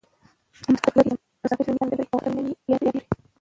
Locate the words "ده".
1.97-2.03